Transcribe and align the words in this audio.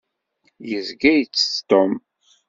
Yezga 0.69 1.11
itett 1.15 1.63
Tom. 1.69 1.91